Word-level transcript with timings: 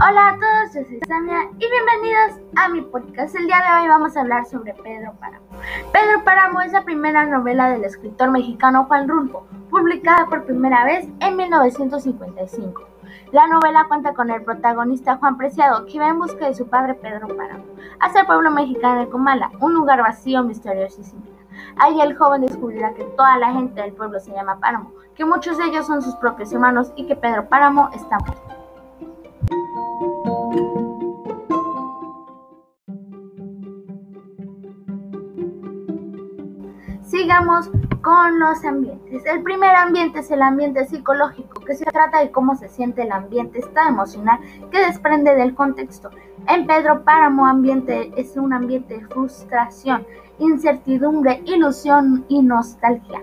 Hola 0.00 0.30
a 0.30 0.34
todos, 0.34 0.74
yo 0.74 0.82
soy 0.88 0.98
Samia 1.06 1.48
y 1.52 1.70
bienvenidos 1.70 2.40
a 2.56 2.68
mi 2.68 2.80
podcast. 2.80 3.32
El 3.36 3.46
día 3.46 3.58
de 3.58 3.82
hoy 3.82 3.88
vamos 3.88 4.16
a 4.16 4.22
hablar 4.22 4.44
sobre 4.44 4.74
Pedro 4.74 5.12
Páramo. 5.20 5.46
Pedro 5.92 6.24
Páramo 6.24 6.60
es 6.62 6.72
la 6.72 6.82
primera 6.82 7.24
novela 7.26 7.70
del 7.70 7.84
escritor 7.84 8.32
mexicano 8.32 8.86
Juan 8.86 9.08
Rulfo, 9.08 9.46
publicada 9.70 10.26
por 10.26 10.46
primera 10.46 10.84
vez 10.84 11.08
en 11.20 11.36
1955. 11.36 12.82
La 13.30 13.46
novela 13.46 13.84
cuenta 13.86 14.14
con 14.14 14.30
el 14.30 14.42
protagonista 14.42 15.18
Juan 15.18 15.38
Preciado, 15.38 15.86
que 15.86 16.00
va 16.00 16.08
en 16.08 16.18
busca 16.18 16.48
de 16.48 16.54
su 16.54 16.66
padre 16.66 16.94
Pedro 16.94 17.28
Páramo, 17.28 17.64
hacia 18.00 18.22
el 18.22 18.26
pueblo 18.26 18.50
mexicano 18.50 18.98
de 18.98 19.08
Comala, 19.08 19.52
un 19.60 19.74
lugar 19.74 20.00
vacío, 20.00 20.42
misterioso 20.42 21.02
y 21.02 21.04
sin. 21.04 21.22
Ahí 21.76 22.00
el 22.00 22.16
joven 22.16 22.42
descubrirá 22.42 22.94
que 22.94 23.04
toda 23.04 23.38
la 23.38 23.52
gente 23.52 23.80
del 23.80 23.92
pueblo 23.92 24.18
se 24.18 24.32
llama 24.32 24.58
Páramo, 24.58 24.90
que 25.14 25.24
muchos 25.24 25.56
de 25.56 25.66
ellos 25.66 25.86
son 25.86 26.02
sus 26.02 26.16
propios 26.16 26.52
hermanos 26.52 26.92
y 26.96 27.06
que 27.06 27.14
Pedro 27.14 27.48
Páramo 27.48 27.90
está 27.94 28.18
muerto. 28.18 28.43
Sigamos 37.14 37.70
con 38.02 38.40
los 38.40 38.64
ambientes. 38.64 39.24
El 39.24 39.44
primer 39.44 39.76
ambiente 39.76 40.18
es 40.18 40.32
el 40.32 40.42
ambiente 40.42 40.84
psicológico, 40.84 41.60
que 41.60 41.76
se 41.76 41.84
trata 41.84 42.18
de 42.18 42.32
cómo 42.32 42.56
se 42.56 42.68
siente 42.68 43.02
el 43.02 43.12
ambiente, 43.12 43.60
está 43.60 43.86
emocional, 43.86 44.40
que 44.72 44.84
desprende 44.84 45.36
del 45.36 45.54
contexto. 45.54 46.10
En 46.48 46.66
Pedro 46.66 47.04
Páramo 47.04 47.46
ambiente 47.46 48.10
es 48.16 48.36
un 48.36 48.52
ambiente 48.52 48.94
de 48.94 49.06
frustración, 49.06 50.04
incertidumbre, 50.40 51.40
ilusión 51.44 52.24
y 52.26 52.42
nostalgia. 52.42 53.22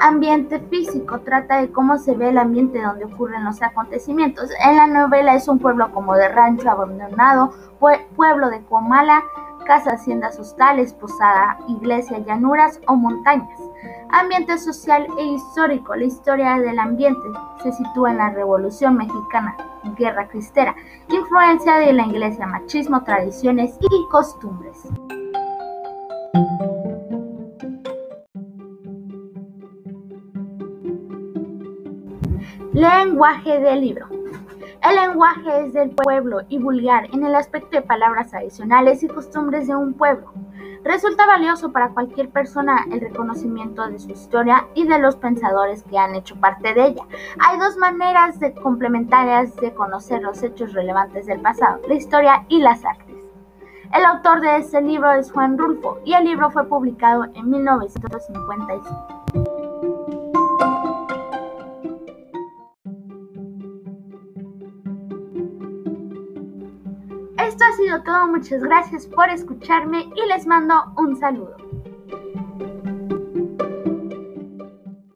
Ambiente 0.00 0.58
físico 0.58 1.20
trata 1.20 1.60
de 1.60 1.70
cómo 1.70 1.98
se 1.98 2.14
ve 2.14 2.30
el 2.30 2.38
ambiente 2.38 2.80
donde 2.80 3.04
ocurren 3.04 3.44
los 3.44 3.60
acontecimientos. 3.60 4.48
En 4.64 4.78
la 4.78 4.86
novela 4.86 5.34
es 5.34 5.46
un 5.46 5.58
pueblo 5.58 5.92
como 5.92 6.14
de 6.14 6.30
rancho 6.30 6.70
abandonado, 6.70 7.52
pueblo 8.16 8.48
de 8.48 8.62
Comala, 8.62 9.22
casa, 9.66 9.92
haciendas 9.92 10.38
hostales, 10.38 10.94
posada, 10.94 11.58
iglesia, 11.68 12.18
llanuras 12.18 12.80
o 12.86 12.96
montañas. 12.96 13.60
Ambiente 14.10 14.56
social 14.58 15.06
e 15.18 15.24
histórico. 15.24 15.94
La 15.94 16.04
historia 16.04 16.58
del 16.58 16.78
ambiente 16.78 17.20
se 17.62 17.72
sitúa 17.72 18.10
en 18.10 18.18
la 18.18 18.30
Revolución 18.30 18.96
Mexicana, 18.96 19.56
Guerra 19.98 20.28
Cristera, 20.28 20.74
influencia 21.08 21.76
de 21.76 21.92
la 21.92 22.06
iglesia, 22.06 22.46
machismo, 22.46 23.02
tradiciones 23.02 23.76
y 23.80 24.10
costumbres. 24.10 24.82
Lenguaje 32.72 33.58
del 33.60 33.80
libro. 33.80 34.06
El 34.88 34.94
lenguaje 34.94 35.66
es 35.66 35.72
del 35.72 35.90
pueblo 35.90 36.42
y 36.48 36.58
vulgar 36.58 37.08
en 37.12 37.26
el 37.26 37.34
aspecto 37.34 37.76
de 37.76 37.82
palabras 37.82 38.32
adicionales 38.32 39.02
y 39.02 39.08
costumbres 39.08 39.66
de 39.66 39.74
un 39.74 39.94
pueblo. 39.94 40.32
Resulta 40.84 41.26
valioso 41.26 41.72
para 41.72 41.88
cualquier 41.88 42.30
persona 42.30 42.84
el 42.92 43.00
reconocimiento 43.00 43.84
de 43.88 43.98
su 43.98 44.10
historia 44.10 44.68
y 44.74 44.86
de 44.86 45.00
los 45.00 45.16
pensadores 45.16 45.82
que 45.82 45.98
han 45.98 46.14
hecho 46.14 46.36
parte 46.36 46.72
de 46.72 46.86
ella. 46.86 47.02
Hay 47.40 47.58
dos 47.58 47.76
maneras 47.78 48.38
de 48.38 48.54
complementarias 48.54 49.56
de 49.56 49.74
conocer 49.74 50.22
los 50.22 50.40
hechos 50.44 50.72
relevantes 50.72 51.26
del 51.26 51.40
pasado, 51.40 51.80
la 51.88 51.94
historia 51.94 52.44
y 52.48 52.60
las 52.60 52.84
artes. 52.84 53.16
El 53.92 54.04
autor 54.04 54.40
de 54.40 54.58
este 54.58 54.80
libro 54.82 55.10
es 55.10 55.32
Juan 55.32 55.58
Rulfo 55.58 55.98
y 56.04 56.12
el 56.12 56.24
libro 56.24 56.52
fue 56.52 56.68
publicado 56.68 57.24
en 57.34 57.50
1955. 57.50 59.55
Esto 67.46 67.64
ha 67.64 67.76
sido 67.76 68.02
todo, 68.02 68.26
muchas 68.26 68.60
gracias 68.60 69.06
por 69.06 69.30
escucharme 69.30 70.00
y 70.16 70.28
les 70.28 70.48
mando 70.48 70.74
un 70.96 71.16
saludo. 71.16 71.65